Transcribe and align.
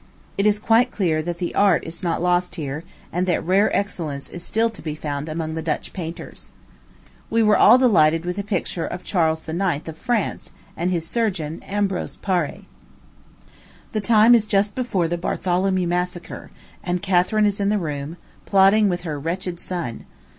It 0.35 0.47
is 0.47 0.57
quite 0.57 0.89
clear 0.89 1.21
that 1.21 1.37
the 1.37 1.53
art 1.53 1.83
is 1.83 2.01
not 2.01 2.23
lost 2.23 2.55
here, 2.55 2.83
and 3.13 3.27
that 3.27 3.45
rare 3.45 3.69
excellence 3.71 4.31
is 4.31 4.41
still 4.43 4.71
to 4.71 4.81
be 4.81 4.95
found 4.95 5.29
among 5.29 5.53
the 5.53 5.61
Dutch 5.61 5.93
painters. 5.93 6.49
We 7.29 7.43
were 7.43 7.55
all 7.55 7.77
delighted 7.77 8.25
with 8.25 8.39
a 8.39 8.43
picture 8.43 8.87
of 8.87 9.03
Charles 9.03 9.47
IX. 9.47 9.87
of 9.87 9.99
France, 9.99 10.53
and 10.75 10.89
his 10.89 11.05
surgeon, 11.07 11.61
Ambrose 11.67 12.17
Paré. 12.17 12.63
The 13.91 14.01
time 14.01 14.33
is 14.33 14.47
just 14.47 14.73
before 14.73 15.07
the 15.07 15.19
Bartholomew 15.19 15.85
massacre; 15.87 16.49
and 16.83 17.03
Catharine 17.03 17.45
is 17.45 17.59
in 17.59 17.69
the 17.69 17.77
room, 17.77 18.17
plotting 18.47 18.89
with 18.89 19.01
her 19.01 19.19
wretched 19.19 19.59
son. 19.59 20.05